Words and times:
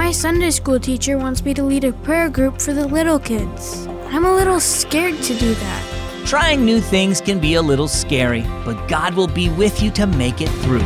My 0.00 0.12
Sunday 0.12 0.50
school 0.50 0.80
teacher 0.80 1.18
wants 1.18 1.44
me 1.44 1.52
to 1.52 1.62
lead 1.62 1.84
a 1.84 1.92
prayer 1.92 2.30
group 2.30 2.58
for 2.58 2.72
the 2.72 2.86
little 2.86 3.18
kids. 3.18 3.86
I'm 4.08 4.24
a 4.24 4.34
little 4.34 4.58
scared 4.58 5.22
to 5.24 5.34
do 5.34 5.54
that. 5.54 6.26
Trying 6.26 6.64
new 6.64 6.80
things 6.80 7.20
can 7.20 7.38
be 7.38 7.52
a 7.52 7.60
little 7.60 7.86
scary, 7.86 8.40
but 8.64 8.88
God 8.88 9.12
will 9.12 9.26
be 9.26 9.50
with 9.50 9.82
you 9.82 9.90
to 9.90 10.06
make 10.06 10.40
it 10.40 10.48
through. 10.64 10.80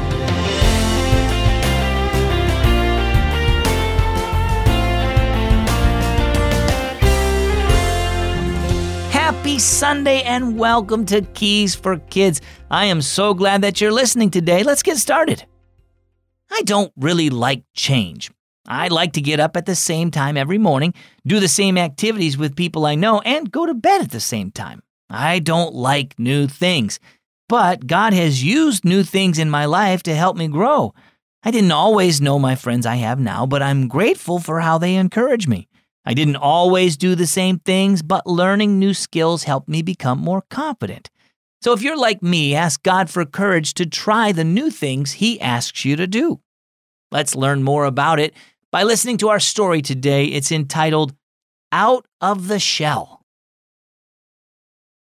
Happy 9.13 9.61
Sunday 9.61 10.23
and 10.23 10.59
welcome 10.59 11.07
to 11.07 11.23
Keys 11.23 11.77
for 11.77 11.99
Kids. 12.11 12.41
I 12.69 12.87
am 12.87 13.01
so 13.01 13.33
glad 13.33 13.63
that 13.63 13.81
you're 13.81 13.93
listening 13.93 14.31
today. 14.31 14.65
Let's 14.65 14.83
get 14.83 14.97
started. 14.97 15.45
I 16.51 16.63
don't 16.63 16.93
really 16.97 17.31
like 17.31 17.63
change. 17.75 18.33
I 18.67 18.89
like 18.89 19.13
to 19.15 19.21
get 19.21 19.41
up 19.41 19.57
at 19.57 19.67
the 19.67 19.75
same 19.75 20.11
time 20.11 20.37
every 20.37 20.59
morning, 20.59 20.95
do 21.27 21.39
the 21.39 21.49
same 21.49 21.77
activities 21.77 22.39
with 22.39 22.57
people 22.57 22.87
I 22.87 22.95
know, 22.95 23.21
and 23.21 23.51
go 23.51 23.67
to 23.67 23.75
bed 23.75 24.01
at 24.01 24.11
the 24.11 24.21
same 24.21 24.51
time. 24.51 24.83
I 25.11 25.39
don't 25.39 25.75
like 25.75 26.19
new 26.19 26.47
things. 26.47 26.99
But 27.49 27.87
God 27.87 28.15
has 28.15 28.43
used 28.43 28.85
new 28.85 29.03
things 29.03 29.39
in 29.39 29.51
my 29.51 29.67
life 29.67 30.03
to 30.05 30.15
help 30.15 30.37
me 30.37 30.49
grow. 30.49 30.95
I 31.43 31.51
didn't 31.51 31.73
always 31.73 32.23
know 32.23 32.39
my 32.39 32.55
friends 32.55 32.87
I 32.87 32.97
have 32.97 33.21
now, 33.21 33.45
but 33.45 33.63
I'm 33.63 33.87
grateful 33.87 34.39
for 34.39 34.61
how 34.61 34.79
they 34.79 34.95
encourage 34.95 35.47
me. 35.47 35.69
I 36.07 36.15
didn't 36.15 36.37
always 36.37 36.97
do 36.97 37.15
the 37.15 37.27
same 37.27 37.59
things, 37.59 38.03
but 38.03 38.27
learning 38.27 38.79
new 38.79 38.95
skills 38.95 39.45
helped 39.45 39.69
me 39.69 39.83
become 39.83 40.19
more 40.19 40.43
confident. 40.49 41.11
So 41.61 41.73
if 41.73 41.83
you're 41.83 41.99
like 41.99 42.23
me, 42.23 42.55
ask 42.55 42.83
God 42.83 43.11
for 43.11 43.25
courage 43.27 43.75
to 43.75 43.87
try 43.87 44.33
the 44.33 44.45
new 44.45 44.71
things 44.71 45.13
He 45.13 45.41
asks 45.41 45.85
you 45.85 45.97
to 45.97 46.07
do. 46.07 46.41
Let's 47.11 47.37
learn 47.37 47.63
more 47.63 47.85
about 47.85 48.19
it 48.19 48.35
by 48.75 48.83
listening 48.83 49.17
to 49.17 49.29
our 49.29 49.39
story 49.39 49.81
today. 49.81 50.25
It's 50.25 50.51
entitled 50.51 51.15
Out 51.71 52.07
of 52.21 52.49
the 52.49 52.59
Shell. 52.59 53.23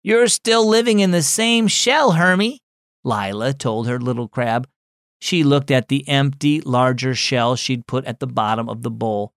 You're 0.03 0.28
still 0.28 0.67
living 0.67 1.00
in 1.00 1.12
the 1.12 1.22
same 1.22 1.70
shell, 1.70 2.12
Hermie, 2.12 2.59
Lila 3.06 3.53
told 3.53 3.88
her 3.88 3.97
little 3.97 4.28
crab. 4.28 4.67
She 5.22 5.45
looked 5.45 5.72
at 5.72 5.88
the 5.88 6.06
empty, 6.06 6.59
larger 6.59 7.16
shell 7.16 7.56
she'd 7.56 7.88
put 7.88 8.03
at 8.03 8.20
the 8.20 8.28
bottom 8.28 8.67
of 8.67 8.84
the 8.84 8.92
bowl. 8.92 9.31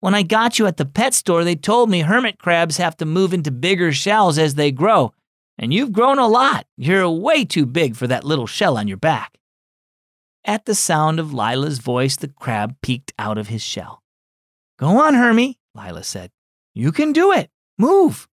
When 0.00 0.12
I 0.12 0.24
got 0.24 0.58
you 0.58 0.66
at 0.66 0.76
the 0.76 0.84
pet 0.84 1.14
store, 1.14 1.44
they 1.44 1.54
told 1.54 1.88
me 1.88 2.00
hermit 2.00 2.40
crabs 2.40 2.78
have 2.78 2.96
to 2.96 3.04
move 3.04 3.32
into 3.32 3.52
bigger 3.52 3.92
shells 3.92 4.38
as 4.38 4.56
they 4.56 4.72
grow. 4.72 5.12
And 5.56 5.72
you've 5.72 5.92
grown 5.92 6.18
a 6.18 6.26
lot. 6.26 6.66
You're 6.76 7.08
way 7.08 7.44
too 7.44 7.64
big 7.64 7.94
for 7.94 8.08
that 8.08 8.24
little 8.24 8.48
shell 8.48 8.76
on 8.76 8.88
your 8.88 8.96
back. 8.96 9.38
At 10.46 10.64
the 10.64 10.76
sound 10.76 11.18
of 11.18 11.34
Lila's 11.34 11.80
voice, 11.80 12.14
the 12.14 12.28
crab 12.28 12.76
peeked 12.80 13.12
out 13.18 13.36
of 13.36 13.48
his 13.48 13.62
shell. 13.62 14.04
Go 14.78 14.98
on, 14.98 15.14
Hermie, 15.14 15.58
Lila 15.74 16.04
said. 16.04 16.30
You 16.72 16.92
can 16.92 17.12
do 17.12 17.32
it. 17.32 17.50
Move. 17.78 18.28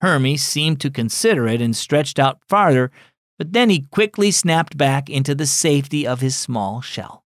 Hermie 0.00 0.36
seemed 0.36 0.80
to 0.80 0.90
consider 0.90 1.46
it 1.46 1.62
and 1.62 1.76
stretched 1.76 2.18
out 2.18 2.40
farther, 2.48 2.90
but 3.38 3.52
then 3.52 3.70
he 3.70 3.86
quickly 3.92 4.32
snapped 4.32 4.76
back 4.76 5.08
into 5.08 5.32
the 5.32 5.46
safety 5.46 6.04
of 6.04 6.20
his 6.20 6.34
small 6.34 6.80
shell. 6.80 7.24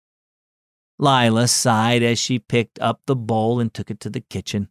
Lila 0.98 1.48
sighed 1.48 2.02
as 2.02 2.18
she 2.18 2.38
picked 2.38 2.78
up 2.80 3.00
the 3.06 3.16
bowl 3.16 3.60
and 3.60 3.72
took 3.72 3.90
it 3.90 4.00
to 4.00 4.10
the 4.10 4.20
kitchen. 4.20 4.68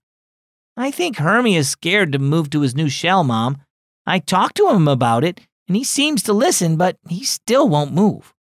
I 0.78 0.92
think 0.92 1.18
Hermie 1.18 1.56
is 1.56 1.68
scared 1.68 2.12
to 2.12 2.20
move 2.20 2.52
to 2.52 2.62
his 2.62 2.76
new 2.76 2.90
shell, 2.90 3.24
Mom. 3.24 3.58
I 4.06 4.20
talked 4.20 4.58
to 4.58 4.70
him 4.70 4.88
about 4.88 5.24
it, 5.24 5.42
and 5.68 5.76
he 5.76 5.84
seems 5.84 6.22
to 6.24 6.34
listen, 6.34 6.78
but 6.78 6.98
he 7.10 7.24
still 7.24 7.68
won't 7.68 7.92
move. 7.92 8.35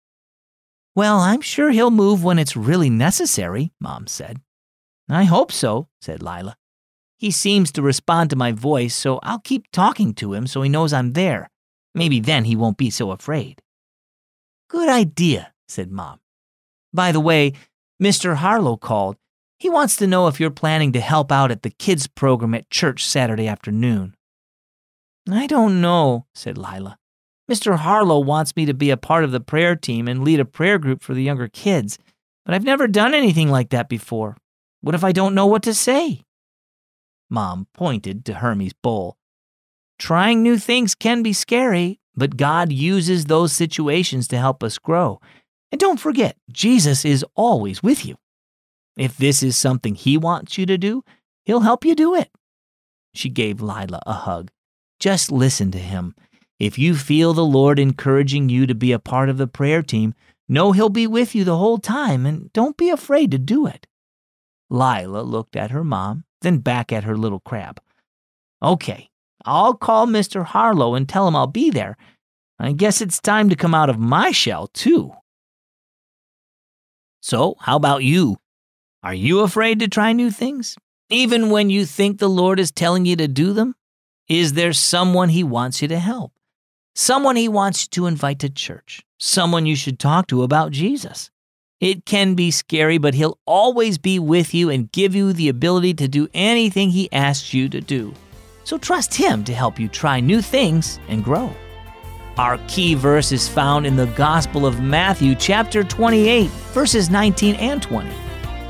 Well, 0.97 1.19
I'm 1.19 1.41
sure 1.41 1.71
he'll 1.71 1.91
move 1.91 2.23
when 2.23 2.39
it's 2.39 2.57
really 2.57 2.91
necessary, 2.91 3.73
Mom 3.81 4.07
said. 4.07 4.41
I 5.09 5.25
hope 5.25 5.51
so, 5.51 5.89
said 6.01 6.23
Lila. 6.23 6.57
He 7.19 7.31
seems 7.31 7.73
to 7.73 7.83
respond 7.83 8.31
to 8.31 8.37
my 8.37 8.53
voice, 8.53 8.95
so 8.95 9.19
I'll 9.23 9.41
keep 9.41 9.71
talking 9.73 10.15
to 10.15 10.35
him 10.35 10.47
so 10.47 10.63
he 10.63 10.69
knows 10.69 10.93
I'm 10.93 11.13
there. 11.13 11.51
Maybe 11.95 12.21
then 12.21 12.45
he 12.45 12.55
won't 12.55 12.77
be 12.77 12.91
so 12.91 13.11
afraid. 13.11 13.61
Good 14.69 14.89
idea, 14.89 15.53
said 15.69 15.91
Mom. 15.91 16.21
By 16.93 17.13
the 17.13 17.21
way, 17.21 17.55
Mr. 18.03 18.37
Harlow 18.37 18.77
called. 18.77 19.17
He 19.59 19.71
wants 19.71 19.97
to 19.97 20.07
know 20.07 20.27
if 20.27 20.39
you're 20.39 20.51
planning 20.51 20.93
to 20.93 21.01
help 21.01 21.33
out 21.33 21.51
at 21.51 21.63
the 21.63 21.71
kids' 21.71 22.07
program 22.07 22.55
at 22.55 22.71
church 22.71 23.05
Saturday 23.05 23.49
afternoon. 23.49 24.15
I 25.31 25.47
don't 25.47 25.81
know, 25.81 26.27
said 26.35 26.59
Lila. 26.59 26.99
Mr. 27.51 27.77
Harlow 27.77 28.21
wants 28.21 28.57
me 28.57 28.65
to 28.65 28.75
be 28.75 28.91
a 28.91 28.97
part 28.97 29.25
of 29.25 29.31
the 29.31 29.41
prayer 29.41 29.77
team 29.77 30.09
and 30.09 30.25
lead 30.25 30.41
a 30.41 30.45
prayer 30.45 30.79
group 30.79 31.03
for 31.03 31.13
the 31.13 31.23
younger 31.23 31.49
kids, 31.49 31.99
but 32.45 32.55
I've 32.55 32.65
never 32.65 32.89
done 32.89 33.15
anything 33.15 33.51
like 33.51 33.71
that 33.71 33.89
before. 33.89 34.37
What 34.81 34.95
if 34.95 35.05
I 35.05 35.13
don't 35.13 35.35
know 35.35 35.47
what 35.47 35.63
to 35.65 35.75
say? 35.75 36.23
Mom 37.31 37.67
pointed 37.75 38.25
to 38.27 38.35
Hermie's 38.35 38.73
bowl. 38.73 39.17
Trying 39.99 40.43
new 40.43 40.59
things 40.59 40.95
can 40.95 41.23
be 41.23 41.33
scary, 41.33 42.01
but 42.15 42.37
God 42.37 42.73
uses 42.73 43.27
those 43.27 43.53
situations 43.53 44.29
to 44.29 44.39
help 44.39 44.63
us 44.63 44.79
grow. 44.79 45.21
And 45.71 45.81
don't 45.81 46.01
forget, 46.01 46.37
Jesus 46.51 47.05
is 47.05 47.25
always 47.35 47.83
with 47.83 48.07
you. 48.07 48.17
If 48.97 49.17
this 49.17 49.43
is 49.43 49.57
something 49.57 49.95
He 49.95 50.17
wants 50.17 50.57
you 50.57 50.67
to 50.67 50.79
do, 50.79 51.03
He'll 51.45 51.61
help 51.61 51.85
you 51.85 51.95
do 51.95 52.15
it. 52.15 52.31
She 53.15 53.29
gave 53.29 53.61
Lila 53.61 54.01
a 54.07 54.13
hug. 54.13 54.51
Just 54.99 55.33
listen 55.33 55.71
to 55.73 55.79
Him. 55.79 56.15
If 56.59 56.79
you 56.79 56.95
feel 56.95 57.33
the 57.33 57.45
Lord 57.45 57.79
encouraging 57.79 58.49
you 58.49 58.67
to 58.67 58.75
be 58.75 58.93
a 58.93 58.99
part 58.99 59.29
of 59.29 59.39
the 59.39 59.47
prayer 59.47 59.83
team, 59.83 60.15
know 60.49 60.73
He'll 60.73 60.89
be 60.89 61.07
with 61.07 61.35
you 61.35 61.45
the 61.45 61.59
whole 61.59 61.79
time 61.79 62.27
and 62.27 62.53
don't 62.53 62.77
be 62.77 62.91
afraid 62.91 63.31
to 63.33 63.39
do 63.39 63.67
it. 63.67 63.87
Lila 64.71 65.23
looked 65.23 65.57
at 65.57 65.71
her 65.73 65.85
mom, 65.85 66.25
then 66.43 66.59
back 66.59 66.93
at 66.93 67.05
her 67.05 67.17
little 67.17 67.41
crab. 67.41 67.81
Okay, 68.63 69.11
I'll 69.45 69.75
call 69.75 70.07
Mr. 70.07 70.45
Harlow 70.45 70.95
and 70.95 71.09
tell 71.09 71.27
him 71.29 71.37
I'll 71.37 71.47
be 71.47 71.71
there. 71.71 71.97
I 72.59 72.73
guess 72.73 73.01
it's 73.01 73.21
time 73.21 73.49
to 73.51 73.57
come 73.57 73.75
out 73.75 73.91
of 73.91 73.99
my 73.99 74.31
shell, 74.31 74.69
too. 74.69 75.13
So, 77.21 77.57
how 77.61 77.77
about 77.77 78.05
you? 78.05 78.37
Are 79.03 79.15
you 79.15 79.41
afraid 79.41 79.81
to 79.81 79.89
try 79.89 80.13
new 80.13 80.31
things? 80.31 80.77
Even 81.11 81.51
when 81.51 81.69
you 81.69 81.85
think 81.85 82.19
the 82.19 82.29
Lord 82.29 82.61
is 82.61 82.71
telling 82.71 83.07
you 83.07 83.17
to 83.17 83.29
do 83.29 83.53
them? 83.53 83.75
Is 84.29 84.55
there 84.55 84.73
someone 84.73 85.31
He 85.31 85.43
wants 85.43 85.83
you 85.83 85.89
to 85.89 85.99
help? 85.99 86.34
Someone 86.97 87.35
He 87.35 87.49
wants 87.49 87.89
to 87.89 88.07
invite 88.07 88.39
to 88.39 88.49
church? 88.49 89.03
Someone 89.19 89.67
you 89.67 89.75
should 89.75 89.99
talk 89.99 90.29
to 90.29 90.45
about 90.45 90.71
Jesus? 90.71 91.29
It 91.81 92.07
can 92.07 92.37
be 92.37 92.53
scary, 92.53 92.99
but 92.99 93.15
He'll 93.15 93.41
always 93.47 93.99
be 93.99 94.21
with 94.21 94.55
you 94.55 94.71
and 94.71 94.93
give 94.93 95.13
you 95.13 95.33
the 95.33 95.49
ability 95.49 95.95
to 95.95 96.07
do 96.07 96.29
anything 96.33 96.91
He 96.91 97.11
asks 97.11 97.53
you 97.53 97.69
to 97.71 97.81
do. 97.81 98.15
So 98.63 98.79
trust 98.79 99.13
Him 99.13 99.43
to 99.43 99.53
help 99.53 99.81
you 99.81 99.89
try 99.89 100.21
new 100.21 100.41
things 100.41 101.01
and 101.09 101.25
grow. 101.25 101.53
Our 102.39 102.59
key 102.69 102.95
verse 102.95 103.33
is 103.33 103.49
found 103.49 103.87
in 103.87 103.97
the 103.97 104.07
Gospel 104.07 104.65
of 104.65 104.81
Matthew, 104.81 105.35
chapter 105.35 105.83
28, 105.83 106.49
verses 106.49 107.11
19 107.11 107.57
and 107.57 107.83
20. 107.83 108.09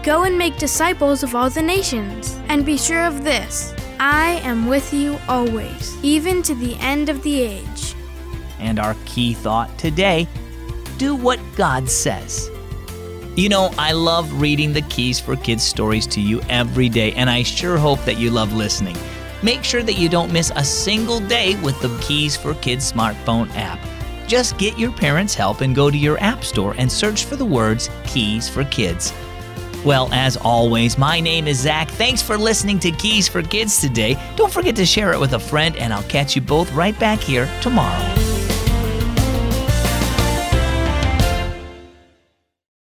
Go 0.03 0.23
and 0.23 0.39
make 0.39 0.57
disciples 0.57 1.23
of 1.23 1.35
all 1.35 1.51
the 1.51 1.61
nations, 1.61 2.41
and 2.49 2.65
be 2.65 2.79
sure 2.79 3.05
of 3.05 3.23
this 3.23 3.75
I 4.01 4.41
am 4.45 4.67
with 4.67 4.95
you 4.95 5.19
always, 5.29 6.03
even 6.03 6.43
to 6.45 6.55
the 6.55 6.75
end 6.77 7.11
of 7.11 7.23
the 7.23 7.43
age. 7.43 7.94
And 8.59 8.79
our 8.79 8.97
key 9.05 9.35
thought 9.35 9.77
today 9.79 10.29
do 10.99 11.15
what 11.15 11.41
God 11.57 11.89
says. 11.89 12.51
You 13.37 13.49
know, 13.49 13.71
I 13.79 13.93
love 13.93 14.41
reading 14.41 14.73
the 14.73 14.83
Keys 14.83 15.19
for 15.19 15.35
Kids 15.35 15.65
stories 15.65 16.07
to 16.09 16.21
you 16.21 16.41
every 16.49 16.89
day, 16.89 17.13
and 17.15 17.29
I 17.29 17.43
sure 17.43 17.77
hope 17.77 17.99
that 18.05 18.17
you 18.17 18.31
love 18.31 18.53
listening. 18.53 18.97
Make 19.43 19.65
sure 19.65 19.83
that 19.83 19.99
you 19.99 20.09
don't 20.09 20.33
miss 20.33 20.53
a 20.55 20.65
single 20.65 21.19
day 21.19 21.61
with 21.61 21.81
the 21.81 21.97
Keys 22.01 22.37
for 22.37 22.55
Kids 22.55 22.93
smartphone 22.93 23.51
app. 23.57 23.81
Just 24.29 24.57
get 24.57 24.79
your 24.79 24.93
parents' 24.93 25.35
help 25.35 25.63
and 25.63 25.75
go 25.75 25.91
to 25.91 25.99
your 25.99 26.19
app 26.21 26.45
store 26.45 26.75
and 26.79 26.91
search 26.91 27.25
for 27.25 27.37
the 27.37 27.45
words 27.45 27.91
Keys 28.05 28.49
for 28.49 28.65
Kids. 28.65 29.13
Well, 29.85 30.09
as 30.13 30.37
always, 30.39 30.97
my 30.97 31.21
name 31.21 31.47
is 31.47 31.61
Zach. 31.61 31.91
Thanks 31.91 32.23
for 32.23 32.39
listening 32.39 32.79
to 32.79 32.91
Keys 32.93 33.29
for 33.29 33.43
Kids 33.43 33.81
today. 33.81 34.17
Don't 34.37 34.53
forget 34.53 34.77
to 34.77 34.87
share 34.87 35.13
it 35.13 35.21
with 35.21 35.35
a 35.35 35.39
friend, 35.39 35.77
and 35.77 35.93
I'll 35.93 36.05
catch 36.05 36.37
you 36.37 36.41
both 36.41 36.73
right 36.73 36.99
back 36.99 37.19
here 37.19 37.51
tomorrow. 37.61 38.24